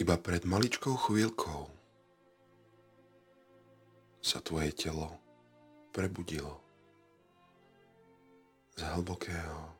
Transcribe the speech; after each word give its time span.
Iba 0.00 0.16
pred 0.16 0.48
maličkou 0.48 0.96
chvíľkou 0.96 1.68
sa 4.24 4.40
tvoje 4.40 4.72
telo 4.72 5.12
prebudilo 5.92 6.56
z 8.80 8.88
hlbokého, 8.96 9.76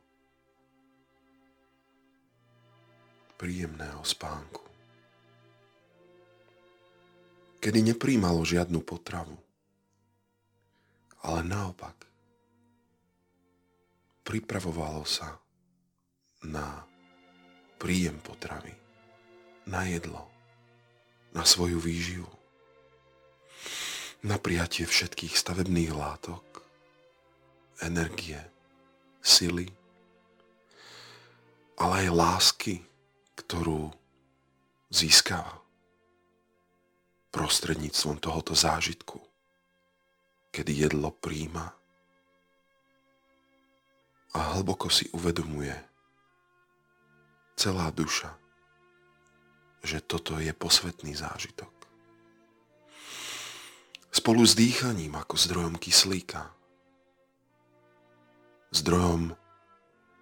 príjemného 3.33 4.05
spánku, 4.05 4.61
kedy 7.57 7.81
nepríjmalo 7.81 8.45
žiadnu 8.45 8.77
potravu, 8.85 9.33
ale 11.25 11.41
naopak 11.49 11.97
pripravovalo 14.21 15.01
sa 15.01 15.33
na 16.45 16.85
príjem 17.81 18.21
potravy 18.21 18.90
na 19.71 19.87
jedlo, 19.87 20.27
na 21.31 21.47
svoju 21.47 21.79
výživu, 21.79 22.27
na 24.21 24.35
prijatie 24.35 24.83
všetkých 24.83 25.31
stavebných 25.31 25.95
látok, 25.95 26.43
energie, 27.79 28.37
sily, 29.23 29.71
ale 31.79 32.05
aj 32.05 32.09
lásky, 32.13 32.75
ktorú 33.39 33.89
získava 34.91 35.63
prostredníctvom 37.31 38.19
tohoto 38.19 38.51
zážitku, 38.51 39.23
kedy 40.51 40.83
jedlo 40.83 41.15
príjma 41.15 41.71
a 44.35 44.39
hlboko 44.59 44.91
si 44.91 45.07
uvedomuje 45.15 45.73
celá 47.55 47.87
duša, 47.95 48.40
že 49.91 49.99
toto 49.99 50.39
je 50.39 50.55
posvetný 50.55 51.11
zážitok. 51.11 51.67
Spolu 54.07 54.47
s 54.47 54.55
dýchaním 54.55 55.19
ako 55.19 55.35
zdrojom 55.35 55.75
kyslíka, 55.75 56.47
zdrojom 58.71 59.35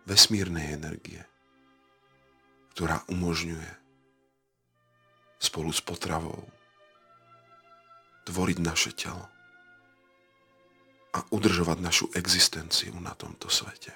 vesmírnej 0.10 0.74
energie, 0.74 1.22
ktorá 2.74 3.06
umožňuje 3.14 3.70
spolu 5.38 5.70
s 5.70 5.86
potravou 5.86 6.50
tvoriť 8.26 8.58
naše 8.66 8.92
telo 8.98 9.30
a 11.14 11.22
udržovať 11.30 11.78
našu 11.78 12.06
existenciu 12.18 12.98
na 12.98 13.14
tomto 13.14 13.50
svete. 13.50 13.94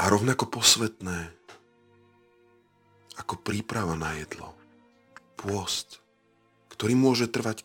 A 0.00 0.08
rovnako 0.08 0.48
posvetné 0.48 1.43
ako 3.18 3.40
príprava 3.40 3.94
na 3.94 4.14
jedlo. 4.18 4.54
Pôst, 5.38 6.02
ktorý 6.74 6.98
môže 6.98 7.30
trvať 7.30 7.62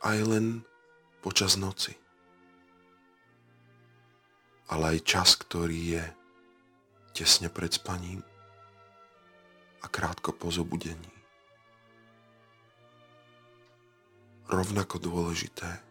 aj 0.00 0.18
len 0.24 0.46
počas 1.20 1.58
noci. 1.58 1.96
Ale 4.66 4.98
aj 4.98 5.06
čas, 5.06 5.28
ktorý 5.38 5.98
je 5.98 6.04
tesne 7.16 7.48
pred 7.50 7.70
spaním 7.72 8.22
a 9.82 9.86
krátko 9.86 10.34
po 10.34 10.50
zobudení. 10.50 11.14
Rovnako 14.46 15.02
dôležité 15.02 15.82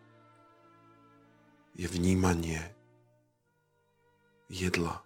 je 1.75 1.87
vnímanie 1.91 2.63
jedla 4.47 5.03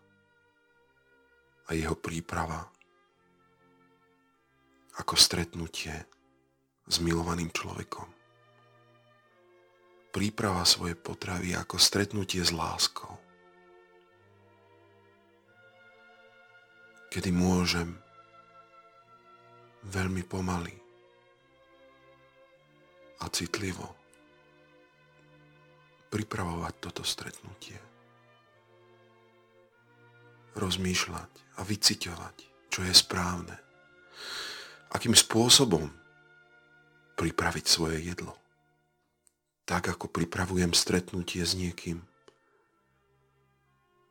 a 1.65 1.73
jeho 1.73 1.97
príprava 1.97 2.69
ako 4.99 5.15
stretnutie 5.15 5.95
s 6.83 6.99
milovaným 6.99 7.47
človekom. 7.55 8.11
Príprava 10.11 10.67
svojej 10.67 10.99
potravy 10.99 11.55
ako 11.55 11.79
stretnutie 11.79 12.43
s 12.43 12.51
láskou. 12.51 13.15
Kedy 17.09 17.31
môžem 17.31 17.95
veľmi 19.87 20.21
pomaly 20.27 20.75
a 23.23 23.25
citlivo 23.31 23.95
pripravovať 26.09 26.73
toto 26.81 27.05
stretnutie. 27.05 27.77
Rozmýšľať 30.57 31.31
a 31.57 31.61
vyciťovať, 31.61 32.35
čo 32.73 32.81
je 32.81 32.93
správne 32.93 33.68
akým 34.89 35.13
spôsobom 35.13 35.89
pripraviť 37.19 37.65
svoje 37.69 38.01
jedlo. 38.01 38.33
Tak 39.69 39.93
ako 39.93 40.09
pripravujem 40.09 40.73
stretnutie 40.73 41.45
s 41.45 41.53
niekým, 41.53 42.01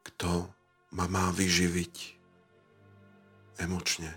kto 0.07 0.47
ma 0.95 1.11
má 1.11 1.35
vyživiť 1.35 2.19
emočne. 3.59 4.15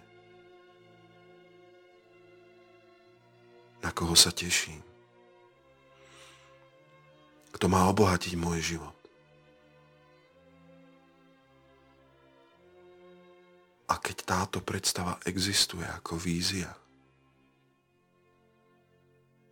Na 3.81 3.89
koho 3.89 4.13
sa 4.13 4.29
teším. 4.29 4.85
Kto 7.51 7.65
má 7.65 7.89
obohatiť 7.89 8.37
môj 8.37 8.77
život. 8.77 9.00
Keď 14.11 14.27
táto 14.27 14.59
predstava 14.59 15.15
existuje 15.23 15.87
ako 15.87 16.19
vízia, 16.19 16.67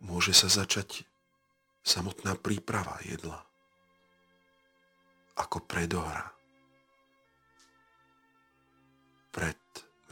môže 0.04 0.36
sa 0.36 0.52
začať 0.52 1.08
samotná 1.80 2.36
príprava 2.36 3.00
jedla 3.00 3.40
ako 5.40 5.64
predohra 5.64 6.28
pred 9.32 9.56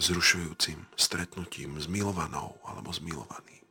vzrušujúcim 0.01 0.81
stretnutím 0.97 1.77
s 1.77 1.85
milovanou 1.85 2.57
alebo 2.65 2.89
s 2.89 3.05
milovaným. 3.05 3.69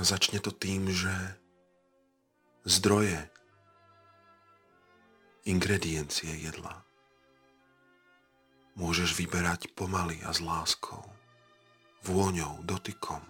A 0.00 0.08
začne 0.08 0.40
to 0.40 0.56
tým, 0.56 0.88
že 0.88 1.12
zdroje 2.64 3.33
ingrediencie 5.44 6.32
jedla. 6.40 6.80
Môžeš 8.74 9.12
vyberať 9.14 9.70
pomaly 9.76 10.18
a 10.24 10.32
s 10.32 10.40
láskou, 10.40 11.04
vôňou, 12.02 12.64
dotykom, 12.64 13.20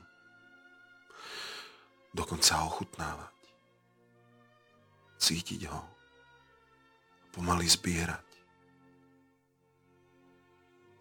dokonca 2.15 2.65
ochutnávať, 2.65 3.35
cítiť 5.19 5.69
ho, 5.69 5.83
pomaly 7.35 7.67
zbierať. 7.67 8.29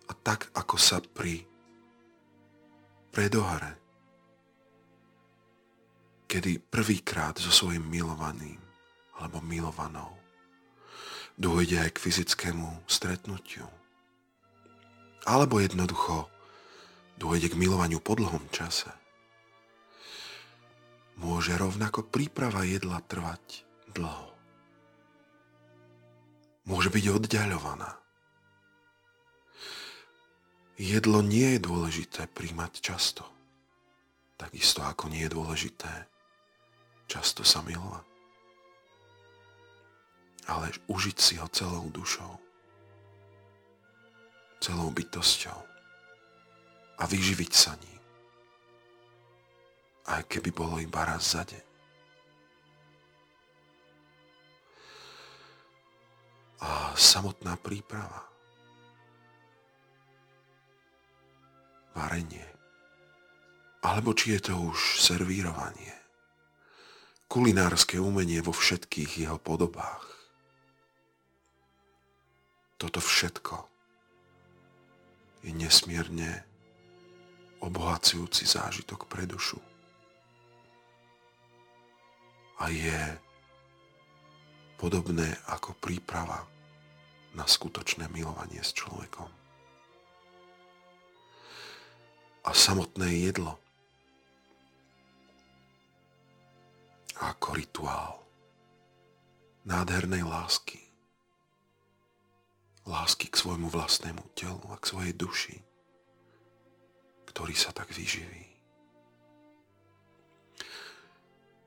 A 0.09 0.11
tak, 0.17 0.49
ako 0.57 0.75
sa 0.75 0.99
pri 0.99 1.45
predohre, 3.13 3.79
kedy 6.25 6.57
prvýkrát 6.57 7.37
so 7.37 7.53
svojim 7.53 7.85
milovaným 7.85 8.59
alebo 9.21 9.37
milovanou 9.45 10.22
dôjde 11.37 11.81
aj 11.81 11.97
k 11.97 12.03
fyzickému 12.03 12.85
stretnutiu. 12.85 13.65
Alebo 15.23 15.57
jednoducho 15.57 16.27
dôjde 17.17 17.53
k 17.53 17.59
milovaniu 17.59 18.03
po 18.03 18.13
dlhom 18.13 18.43
čase. 18.51 18.91
Môže 21.17 21.53
rovnako 21.55 22.03
príprava 22.03 22.65
jedla 22.65 22.99
trvať 23.05 23.63
dlho. 23.93 24.33
Môže 26.67 26.89
byť 26.89 27.05
oddialovaná. 27.11 27.99
Jedlo 30.73 31.21
nie 31.21 31.55
je 31.55 31.59
dôležité 31.61 32.25
príjmať 32.33 32.81
často. 32.81 33.23
Takisto 34.35 34.81
ako 34.81 35.07
nie 35.07 35.23
je 35.29 35.31
dôležité 35.31 35.91
často 37.05 37.45
sa 37.45 37.61
milovať 37.61 38.12
ale 40.47 40.75
užiť 40.91 41.17
si 41.17 41.33
ho 41.39 41.47
celou 41.47 41.87
dušou, 41.87 42.39
celou 44.59 44.91
bytosťou 44.91 45.59
a 46.99 47.03
vyživiť 47.07 47.51
sa 47.51 47.75
ním. 47.79 48.01
Aj 50.03 50.23
keby 50.27 50.51
bolo 50.51 50.83
iba 50.83 51.07
raz 51.07 51.35
za 51.35 51.47
deň. 51.47 51.65
A 56.63 56.95
samotná 56.95 57.59
príprava, 57.59 58.23
varenie, 61.91 62.47
alebo 63.83 64.15
či 64.15 64.39
je 64.39 64.47
to 64.47 64.55
už 64.71 65.03
servírovanie, 65.03 65.91
kulinárske 67.27 67.99
umenie 67.99 68.39
vo 68.39 68.55
všetkých 68.55 69.27
jeho 69.27 69.39
podobách 69.39 70.12
toto 72.83 72.99
všetko 72.99 73.55
je 75.47 75.55
nesmierne 75.55 76.43
obohacujúci 77.63 78.43
zážitok 78.43 79.07
pre 79.07 79.23
dušu. 79.23 79.55
A 82.59 82.67
je 82.67 82.99
podobné 84.75 85.31
ako 85.47 85.79
príprava 85.79 86.43
na 87.31 87.47
skutočné 87.47 88.11
milovanie 88.11 88.59
s 88.59 88.75
človekom. 88.75 89.31
A 92.43 92.51
samotné 92.51 93.31
jedlo 93.31 93.55
ako 97.15 97.47
rituál 97.55 98.19
nádhernej 99.63 100.27
lásky. 100.27 100.92
Lásky 102.83 103.31
k 103.31 103.39
svojmu 103.39 103.71
vlastnému 103.71 104.35
telu 104.35 104.59
a 104.71 104.75
k 104.75 104.89
svojej 104.91 105.13
duši, 105.15 105.55
ktorý 107.31 107.55
sa 107.55 107.71
tak 107.71 107.89
vyživí. 107.95 108.45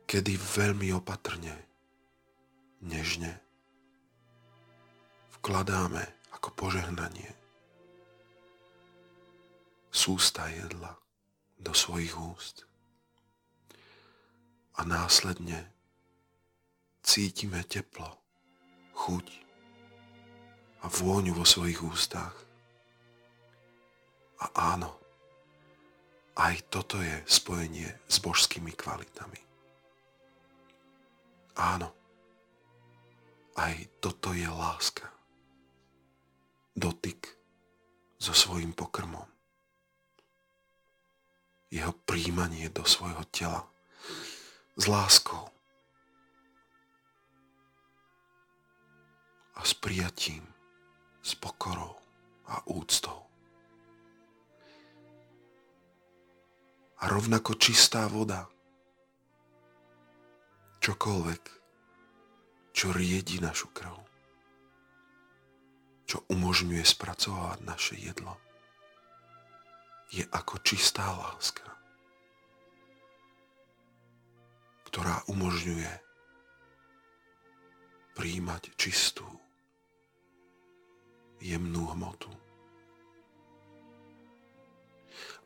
Kedy 0.07 0.39
veľmi 0.39 0.93
opatrne, 0.95 1.57
nežne 2.85 3.41
vkladáme 5.41 6.05
ako 6.37 6.49
požehnanie 6.55 7.33
sústa 9.97 10.53
jedla 10.53 10.93
do 11.57 11.73
svojich 11.73 12.13
úst 12.21 12.69
a 14.77 14.85
následne 14.85 15.73
cítime 17.01 17.65
teplo, 17.65 18.21
chuť 18.93 19.46
a 20.87 20.91
vôňu 21.03 21.35
vo 21.35 21.43
svojich 21.43 21.83
ústach. 21.83 22.31
A 24.39 24.47
áno, 24.79 24.95
aj 26.39 26.63
toto 26.71 27.03
je 27.03 27.27
spojenie 27.27 27.91
s 28.07 28.23
božskými 28.23 28.71
kvalitami. 28.71 29.43
Áno, 31.59 31.91
aj 33.59 33.75
toto 33.99 34.31
je 34.31 34.47
láska. 34.47 35.11
Dotyk 36.79 37.35
so 38.23 38.31
svojím 38.31 38.71
pokrmom. 38.71 39.27
Jeho 41.67 41.91
príjmanie 42.07 42.71
do 42.71 42.87
svojho 42.87 43.27
tela 43.35 43.67
s 44.79 44.87
láskou 44.87 45.51
a 49.57 49.65
s 49.65 49.73
prijatím, 49.75 50.56
s 51.27 51.35
pokorou 51.35 51.99
a 52.47 52.63
úctou. 52.71 53.27
A 57.03 57.11
rovnako 57.11 57.59
čistá 57.59 58.07
voda, 58.07 58.47
čokoľvek, 60.79 61.43
čo 62.71 62.95
riedi 62.95 63.43
našu 63.43 63.75
krv, 63.75 63.99
čo 66.07 66.23
umožňuje 66.31 66.87
spracovať 66.87 67.59
naše 67.67 67.99
jedlo, 67.99 68.39
je 70.15 70.23
ako 70.31 70.63
čistá 70.63 71.11
láska. 71.11 71.77
ktorá 74.97 75.21
umožňuje 75.29 75.93
príjmať 78.17 78.73
čistú, 78.81 79.29
jemnú 81.55 81.87
hmotu. 81.95 82.31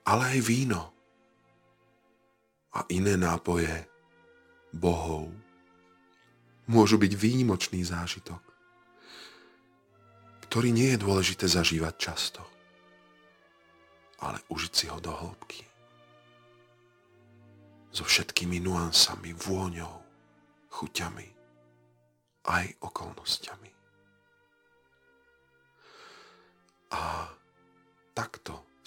Ale 0.09 0.37
aj 0.37 0.41
víno 0.41 0.83
a 2.73 2.87
iné 2.89 3.21
nápoje 3.21 3.69
bohov 4.73 5.29
môžu 6.71 6.97
byť 6.97 7.13
výnimočný 7.19 7.83
zážitok, 7.83 8.41
ktorý 10.47 10.71
nie 10.71 10.95
je 10.95 11.03
dôležité 11.03 11.47
zažívať 11.51 11.95
často, 11.99 12.43
ale 14.23 14.39
užiť 14.49 14.73
si 14.73 14.87
ho 14.87 14.99
do 15.03 15.11
hĺbky 15.11 15.67
so 17.91 18.07
všetkými 18.07 18.63
nuansami, 18.63 19.35
vôňou, 19.35 19.99
chuťami, 20.71 21.29
aj 22.47 22.65
okolnostiami. 22.87 23.80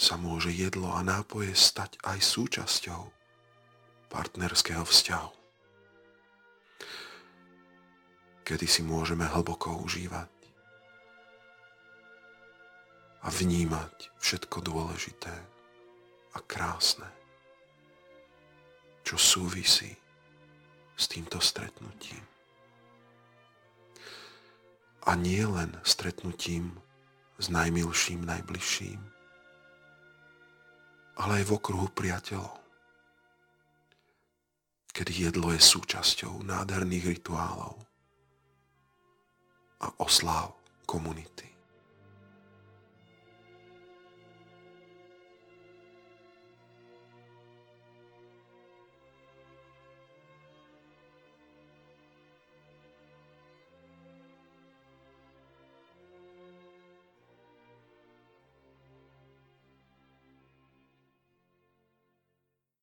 Sa 0.03 0.19
môže 0.19 0.51
jedlo 0.51 0.91
a 0.91 0.99
nápoje 0.99 1.55
stať 1.55 1.95
aj 2.03 2.19
súčasťou 2.19 3.07
partnerského 4.11 4.83
vzťahu. 4.83 5.31
Kedy 8.43 8.67
si 8.67 8.83
môžeme 8.83 9.23
hlboko 9.23 9.79
užívať 9.79 10.27
a 13.23 13.31
vnímať 13.31 14.11
všetko 14.19 14.59
dôležité 14.59 15.31
a 16.35 16.39
krásne 16.43 17.07
čo 19.03 19.19
súvisí 19.19 19.91
s 20.95 21.05
týmto 21.11 21.43
stretnutím. 21.43 22.23
A 25.03 25.19
nie 25.19 25.43
len 25.43 25.75
stretnutím 25.83 26.79
s 27.35 27.51
najmilším, 27.51 28.23
najbližším, 28.23 29.12
ale 31.21 31.41
aj 31.41 31.43
v 31.45 31.53
okruhu 31.53 31.87
priateľov, 31.93 32.57
kedy 34.89 35.29
jedlo 35.29 35.53
je 35.53 35.61
súčasťou 35.61 36.41
nádherných 36.41 37.05
rituálov 37.21 37.77
a 39.83 39.87
osláv 40.01 40.57
komunity. 40.89 41.52